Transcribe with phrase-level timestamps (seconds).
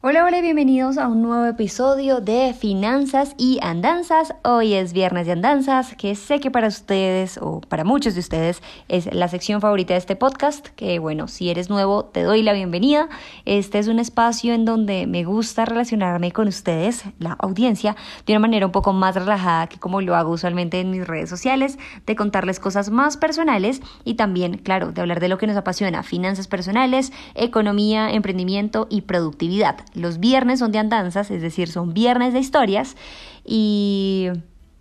[0.00, 4.32] Hola, hola bienvenidos a un nuevo episodio de Finanzas y Andanzas.
[4.44, 8.62] Hoy es Viernes de Andanzas, que sé que para ustedes o para muchos de ustedes
[8.86, 12.52] es la sección favorita de este podcast, que bueno, si eres nuevo te doy la
[12.52, 13.08] bienvenida.
[13.44, 18.40] Este es un espacio en donde me gusta relacionarme con ustedes, la audiencia, de una
[18.40, 22.14] manera un poco más relajada que como lo hago usualmente en mis redes sociales, de
[22.14, 26.46] contarles cosas más personales y también, claro, de hablar de lo que nos apasiona, finanzas
[26.46, 32.40] personales, economía, emprendimiento y productividad los viernes son de andanzas, es decir, son viernes de
[32.40, 32.96] historias
[33.44, 34.28] y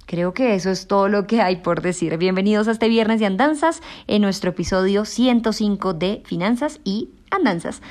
[0.05, 2.17] creo que eso es todo lo que hay por decir.
[2.17, 7.81] Bienvenidos a este viernes de andanzas en nuestro episodio 105 de Finanzas y Andanzas.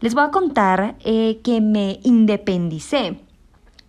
[0.00, 3.20] Les voy a contar eh, que me independicé.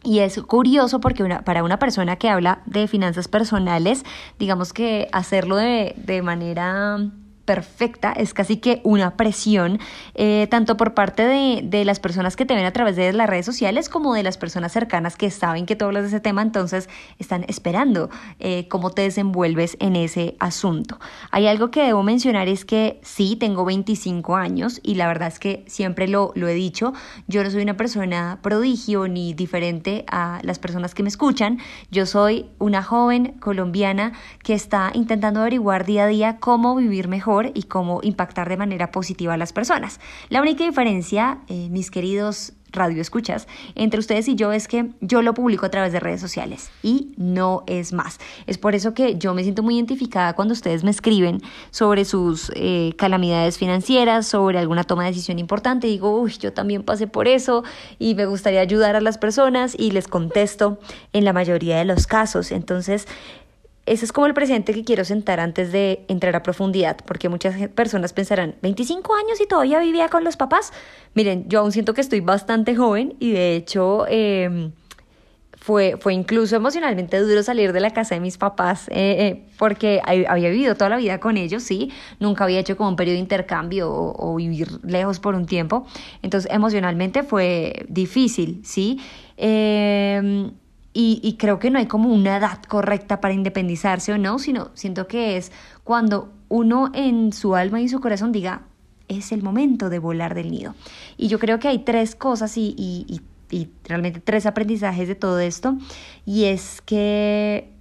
[0.03, 4.03] Y es curioso porque para una persona que habla de finanzas personales,
[4.37, 6.99] digamos que hacerlo de, de manera
[7.45, 9.79] perfecta, es casi que una presión,
[10.15, 13.29] eh, tanto por parte de, de, las personas que te ven a través de las
[13.29, 16.41] redes sociales como de las personas cercanas que saben que tú hablas de ese tema,
[16.41, 16.87] entonces
[17.19, 20.99] están esperando eh, cómo te desenvuelves en ese asunto.
[21.31, 25.39] Hay algo que debo mencionar es que sí, tengo 25 años y la verdad es
[25.39, 26.93] que siempre lo, lo he dicho,
[27.27, 31.59] yo no soy una persona prodigio ni diferente a las personas que me escuchan,
[31.91, 34.13] yo soy una joven colombiana
[34.43, 38.91] que está intentando averiguar día a día cómo vivir mejor y cómo impactar de manera
[38.91, 39.99] positiva a las personas.
[40.29, 45.21] La única diferencia, eh, mis queridos radio escuchas entre ustedes y yo es que yo
[45.21, 48.19] lo publico a través de redes sociales y no es más.
[48.47, 52.51] Es por eso que yo me siento muy identificada cuando ustedes me escriben sobre sus
[52.55, 55.87] eh, calamidades financieras, sobre alguna toma de decisión importante.
[55.87, 57.63] Digo, uy, yo también pasé por eso
[57.99, 60.79] y me gustaría ayudar a las personas y les contesto
[61.13, 62.51] en la mayoría de los casos.
[62.51, 63.07] Entonces,
[63.85, 67.67] ese es como el presente que quiero sentar antes de entrar a profundidad, porque muchas
[67.69, 70.71] personas pensarán, 25 años y todavía vivía con los papás.
[71.15, 74.71] Miren, yo aún siento que estoy bastante joven y de hecho em,
[75.57, 80.01] fue, fue incluso emocionalmente duro salir de la casa de mis papás, eh, eh, porque
[80.05, 83.21] había vivido toda la vida con ellos, sí, nunca había hecho como un periodo de
[83.21, 85.85] intercambio o, o vivir lejos por un tiempo,
[86.21, 89.01] entonces emocionalmente fue difícil, sí.
[89.35, 90.51] Eh,
[90.93, 95.07] y, creo que no hay como una edad correcta para independizarse o no, sino siento
[95.07, 95.51] que es
[95.83, 98.61] cuando uno en su alma y su corazón diga,
[99.07, 100.75] es el momento de volar del nido.
[101.17, 103.21] Y yo creo que hay tres cosas y
[103.85, 105.77] realmente tres aprendizajes de todo esto.
[106.25, 107.73] Y es que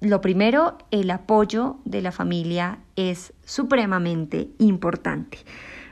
[0.00, 5.38] lo primero, el apoyo de la familia es supremamente importante.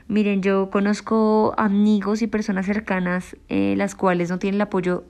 [0.07, 5.03] Miren, yo conozco amigos y personas cercanas eh, las cuales no tienen el apoyo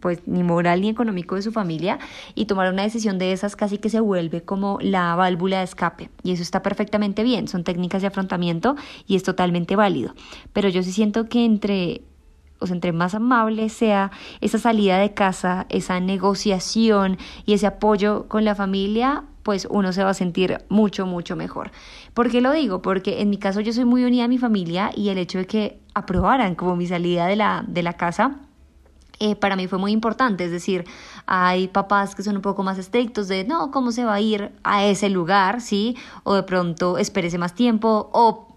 [0.00, 1.98] pues ni moral ni económico de su familia
[2.34, 6.10] y tomar una decisión de esas casi que se vuelve como la válvula de escape
[6.22, 10.14] y eso está perfectamente bien, son técnicas de afrontamiento y es totalmente válido,
[10.52, 12.02] pero yo sí siento que entre
[12.60, 18.28] o sea, entre más amable sea esa salida de casa, esa negociación y ese apoyo
[18.28, 21.70] con la familia, pues uno se va a sentir mucho, mucho mejor.
[22.14, 22.82] ¿Por qué lo digo?
[22.82, 25.46] Porque en mi caso yo soy muy unida a mi familia y el hecho de
[25.46, 28.40] que aprobaran como mi salida de la, de la casa,
[29.20, 30.44] eh, para mí fue muy importante.
[30.44, 30.86] Es decir,
[31.26, 34.52] hay papás que son un poco más estrictos de, no, ¿cómo se va a ir
[34.64, 35.60] a ese lugar?
[35.60, 35.96] ¿Sí?
[36.24, 38.48] O de pronto espérese más tiempo o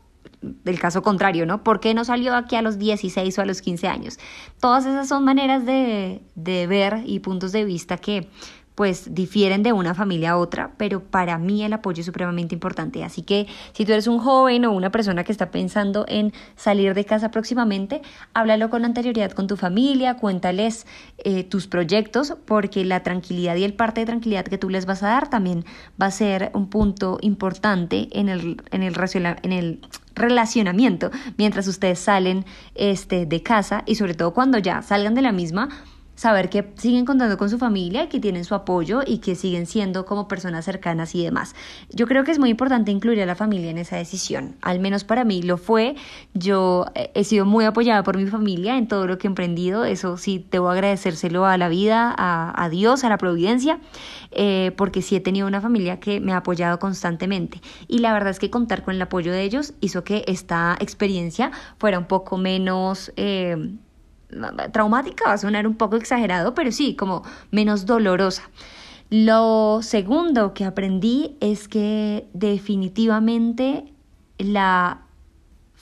[0.41, 1.63] del caso contrario, ¿no?
[1.63, 4.19] ¿Por qué no salió aquí a los 16 o a los 15 años?
[4.59, 8.29] Todas esas son maneras de, de ver y puntos de vista que
[8.75, 13.03] pues difieren de una familia a otra, pero para mí el apoyo es supremamente importante.
[13.03, 16.93] Así que si tú eres un joven o una persona que está pensando en salir
[16.93, 18.01] de casa próximamente,
[18.33, 20.87] háblalo con anterioridad con tu familia, cuéntales
[21.19, 25.03] eh, tus proyectos, porque la tranquilidad y el parte de tranquilidad que tú les vas
[25.03, 25.65] a dar también
[26.01, 28.95] va a ser un punto importante en el, en el,
[29.43, 29.79] en el
[30.15, 32.45] relacionamiento mientras ustedes salen
[32.75, 35.69] este, de casa y sobre todo cuando ya salgan de la misma
[36.15, 40.05] saber que siguen contando con su familia, que tienen su apoyo y que siguen siendo
[40.05, 41.55] como personas cercanas y demás.
[41.89, 45.03] Yo creo que es muy importante incluir a la familia en esa decisión, al menos
[45.03, 45.95] para mí lo fue.
[46.33, 49.85] Yo eh, he sido muy apoyada por mi familia en todo lo que he emprendido,
[49.85, 53.79] eso sí, debo agradecérselo a la vida, a, Dios, a la providencia,
[54.31, 57.61] eh, porque sí he tenido una familia que me ha apoyado constantemente.
[57.87, 61.51] Y la verdad es que contar con el apoyo de ellos hizo que esta experiencia
[61.77, 63.11] fuera un poco menos...
[63.15, 63.75] Eh,
[64.71, 68.49] traumática va a sonar un poco exagerado, pero sí, como menos dolorosa.
[69.09, 73.93] Lo segundo que aprendí es que definitivamente
[74.37, 75.01] la,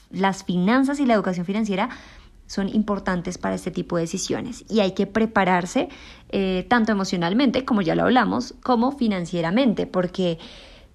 [0.09, 1.89] las finanzas y la educación financiera
[2.51, 5.87] son importantes para este tipo de decisiones y hay que prepararse
[6.29, 10.37] eh, tanto emocionalmente, como ya lo hablamos, como financieramente, porque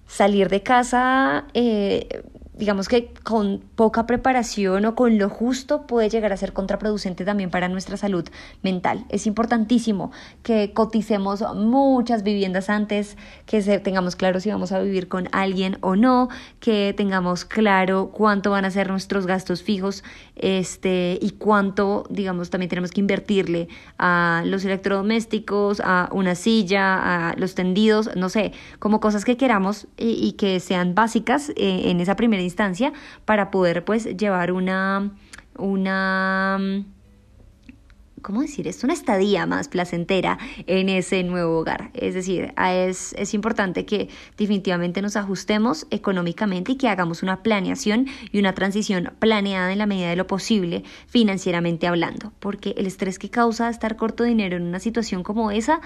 [0.05, 2.23] salir de casa eh,
[2.57, 7.49] digamos que con poca preparación o con lo justo puede llegar a ser contraproducente también
[7.49, 8.27] para nuestra salud
[8.63, 9.05] mental.
[9.09, 10.11] Es importantísimo
[10.43, 15.95] que coticemos muchas viviendas antes, que tengamos claro si vamos a vivir con alguien o
[15.95, 20.03] no, que tengamos claro cuánto van a ser nuestros gastos fijos
[20.35, 23.67] este, y cuánto, digamos, también tenemos que invertirle
[23.97, 29.87] a los electrodomésticos, a una silla, a los tendidos, no sé, como cosas que queramos
[29.97, 32.93] y, que sean básicas eh, en esa primera instancia
[33.25, 35.11] para poder pues llevar una,
[35.57, 36.83] una,
[38.21, 38.87] ¿cómo decir esto?
[38.87, 41.91] Una estadía más placentera en ese nuevo hogar.
[41.93, 48.07] Es decir, es, es importante que definitivamente nos ajustemos económicamente y que hagamos una planeación
[48.31, 53.19] y una transición planeada en la medida de lo posible financieramente hablando, porque el estrés
[53.19, 55.81] que causa estar corto dinero en una situación como esa,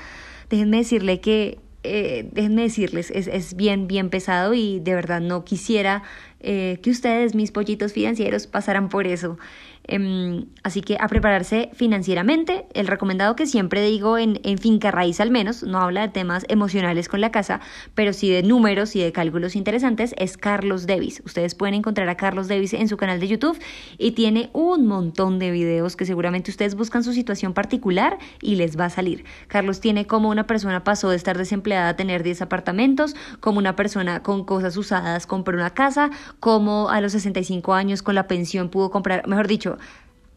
[0.50, 5.44] déjenme decirle que eh, déjenme decirles, es, es, bien, bien pesado y de verdad no
[5.44, 6.04] quisiera
[6.40, 9.38] eh, que ustedes, mis pollitos financieros, pasaran por eso.
[9.84, 12.66] Em, así que a prepararse financieramente.
[12.74, 17.10] El recomendado que siempre digo en, finca raíz al menos, no habla de temas emocionales
[17.10, 17.62] con la casa,
[17.96, 21.22] pero sí de números y de cálculos interesantes, es Carlos Davis.
[21.26, 23.60] Ustedes pueden encontrar a Carlos Davis en su canal de YouTube
[23.98, 28.80] y tiene un montón de videos que seguramente ustedes buscan su situación particular y les
[28.80, 29.26] va a salir.
[29.48, 33.76] Carlos tiene como una persona pasó de estar desempleada a tener 10 apartamentos, como una
[33.76, 38.70] persona con cosas usadas compró una casa, como a los 65 años con la pensión
[38.70, 39.71] pudo comprar, mejor dicho,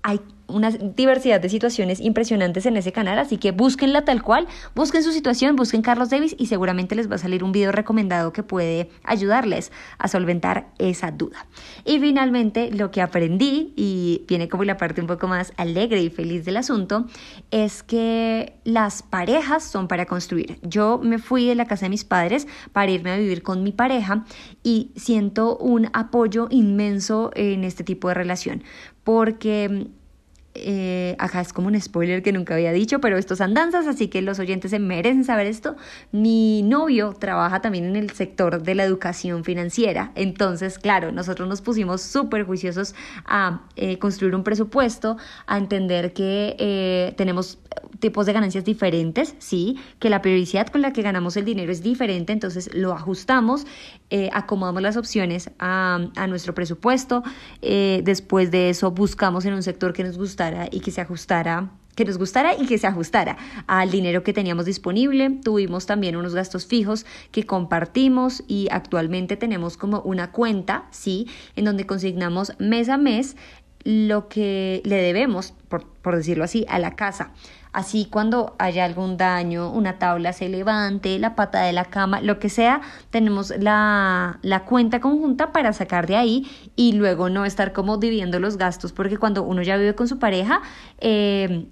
[0.03, 5.03] hay una diversidad de situaciones impresionantes en ese canal, así que búsquenla tal cual, busquen
[5.03, 8.43] su situación, busquen Carlos Davis y seguramente les va a salir un video recomendado que
[8.43, 11.47] puede ayudarles a solventar esa duda.
[11.85, 16.11] Y finalmente, lo que aprendí, y viene como la parte un poco más alegre y
[16.11, 17.07] feliz del asunto,
[17.51, 20.59] es que las parejas son para construir.
[20.63, 23.73] Yo me fui de la casa de mis padres para irme a vivir con mi
[23.73, 24.25] pareja
[24.63, 28.63] y siento un apoyo inmenso en este tipo de relación,
[29.05, 29.89] porque
[30.55, 34.23] eh, acá es como un spoiler que nunca había dicho, pero estos andanzas, así que
[34.23, 35.77] los oyentes se merecen saber esto.
[36.13, 41.61] Mi novio trabaja también en el sector de la educación financiera, entonces, claro, nosotros nos
[41.61, 42.95] pusimos súper juiciosos
[43.27, 45.17] a eh, construir un presupuesto,
[45.47, 47.59] a entender que eh, tenemos
[47.99, 51.83] tipos de ganancias diferentes, sí, que la periodicidad con la que ganamos el dinero es
[51.83, 53.67] diferente, entonces lo ajustamos,
[54.11, 57.23] eh, acomodamos las opciones a, a nuestro presupuesto,
[57.63, 61.71] eh, después de eso buscamos en un sector que nos gustara y que se ajustara
[61.95, 63.37] que nos gustara y que se ajustara
[63.67, 65.31] al dinero que teníamos disponible.
[65.45, 71.65] Tuvimos también unos gastos fijos que compartimos y actualmente tenemos como una cuenta, sí, en
[71.65, 73.37] donde consignamos mes a mes
[73.85, 77.33] lo que le debemos, por, por decirlo así, a la casa.
[77.75, 82.39] Así cuando haya algún daño, una tabla se levante, la pata de la cama, lo
[82.39, 82.81] que sea,
[83.11, 88.39] tenemos la, la cuenta conjunta para sacar de ahí y luego no estar como dividiendo
[88.39, 90.63] los gastos, porque cuando uno ya vive con su pareja,
[90.99, 91.67] eh,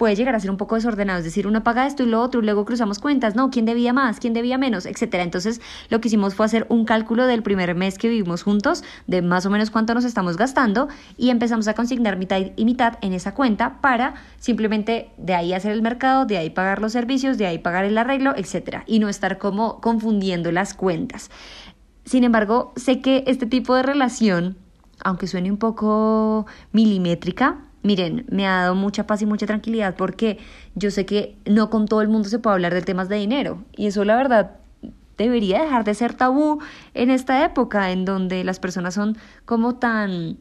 [0.00, 2.40] puede llegar a ser un poco desordenado, es decir, uno paga esto y lo otro
[2.40, 5.24] y luego cruzamos cuentas, no, quién debía más, quién debía menos, etcétera.
[5.24, 9.20] Entonces, lo que hicimos fue hacer un cálculo del primer mes que vivimos juntos, de
[9.20, 10.88] más o menos cuánto nos estamos gastando
[11.18, 15.72] y empezamos a consignar mitad y mitad en esa cuenta para simplemente de ahí hacer
[15.72, 19.10] el mercado, de ahí pagar los servicios, de ahí pagar el arreglo, etcétera, y no
[19.10, 21.30] estar como confundiendo las cuentas.
[22.06, 24.56] Sin embargo, sé que este tipo de relación,
[25.04, 30.38] aunque suene un poco milimétrica, miren, me ha dado mucha paz y mucha tranquilidad porque
[30.74, 33.64] yo sé que no con todo el mundo se puede hablar de temas de dinero.
[33.76, 34.52] Y eso la verdad
[35.16, 36.60] debería dejar de ser tabú
[36.94, 40.38] en esta época en donde las personas son como tan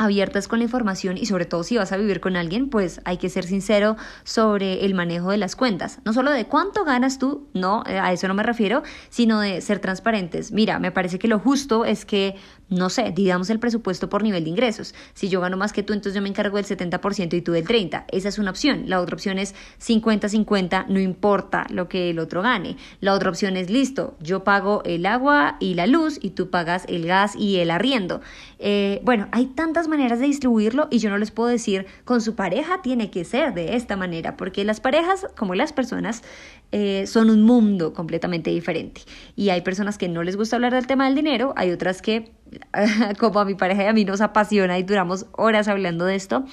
[0.00, 3.18] abiertas con la información y sobre todo si vas a vivir con alguien, pues hay
[3.18, 5.98] que ser sincero sobre el manejo de las cuentas.
[6.06, 9.60] No solo de cuánto ganas tú, no, eh, a eso no me refiero, sino de
[9.60, 10.52] ser transparentes.
[10.52, 12.36] Mira, me parece que lo justo es que
[12.70, 14.94] no sé, digamos el presupuesto por nivel de ingresos.
[15.12, 17.66] Si yo gano más que tú, entonces yo me encargo del 70% y tú del
[17.66, 18.04] 30%.
[18.08, 18.84] Esa es una opción.
[18.86, 22.76] La otra opción es 50-50, no importa lo que el otro gane.
[23.00, 26.84] La otra opción es listo, yo pago el agua y la luz y tú pagas
[26.88, 28.20] el gas y el arriendo.
[28.58, 32.34] Eh, bueno, hay tantas maneras de distribuirlo y yo no les puedo decir con su
[32.34, 36.22] pareja tiene que ser de esta manera, porque las parejas, como las personas,
[36.72, 39.02] eh, son un mundo completamente diferente.
[39.34, 42.30] Y hay personas que no les gusta hablar del tema del dinero, hay otras que
[43.18, 46.44] como a mi pareja y a mí nos apasiona y duramos horas hablando de esto.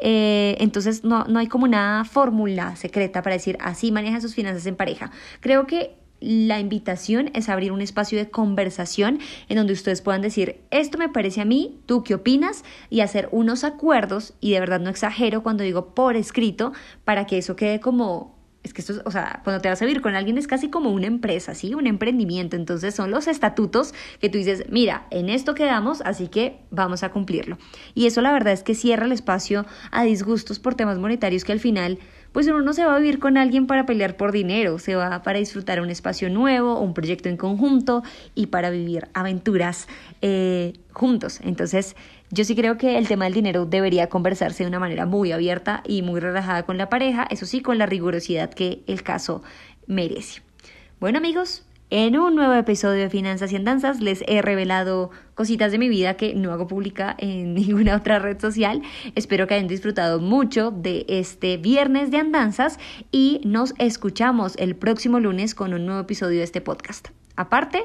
[0.00, 4.66] Eh, entonces no, no hay como una fórmula secreta para decir así maneja sus finanzas
[4.66, 5.10] en pareja.
[5.40, 10.60] Creo que la invitación es abrir un espacio de conversación en donde ustedes puedan decir,
[10.70, 14.80] esto me parece a mí, tú qué opinas, y hacer unos acuerdos, y de verdad
[14.80, 16.72] no exagero cuando digo por escrito,
[17.04, 20.02] para que eso quede como es que esto, o sea, cuando te vas a vivir
[20.02, 21.74] con alguien es casi como una empresa, ¿sí?
[21.74, 22.56] Un emprendimiento.
[22.56, 27.10] Entonces son los estatutos que tú dices, mira, en esto quedamos, así que vamos a
[27.10, 27.56] cumplirlo.
[27.94, 31.52] Y eso la verdad es que cierra el espacio a disgustos por temas monetarios que
[31.52, 31.98] al final
[32.32, 35.22] pues uno no se va a vivir con alguien para pelear por dinero, se va
[35.22, 38.02] para disfrutar un espacio nuevo, un proyecto en conjunto
[38.34, 39.88] y para vivir aventuras
[40.20, 41.40] eh, juntos.
[41.42, 41.96] Entonces,
[42.30, 45.82] yo sí creo que el tema del dinero debería conversarse de una manera muy abierta
[45.86, 49.42] y muy relajada con la pareja, eso sí, con la rigurosidad que el caso
[49.86, 50.42] merece.
[51.00, 55.78] Bueno amigos, en un nuevo episodio de Finanzas y Andanzas les he revelado cositas de
[55.78, 58.82] mi vida que no hago pública en ninguna otra red social.
[59.14, 62.78] Espero que hayan disfrutado mucho de este viernes de Andanzas
[63.10, 67.08] y nos escuchamos el próximo lunes con un nuevo episodio de este podcast.
[67.36, 67.84] Aparte,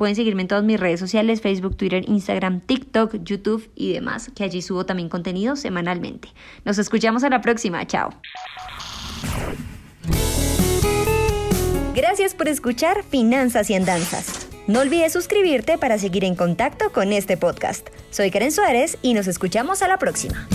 [0.00, 4.44] pueden seguirme en todas mis redes sociales, Facebook, Twitter, Instagram, TikTok, YouTube y demás, que
[4.44, 6.30] allí subo también contenido semanalmente.
[6.64, 7.86] Nos escuchamos a la próxima.
[7.86, 8.08] Chao.
[11.94, 14.48] Gracias por escuchar Finanzas y Andanzas.
[14.66, 17.90] No olvides suscribirte para seguir en contacto con este podcast.
[18.10, 20.48] Soy Karen Suárez y nos escuchamos a la próxima.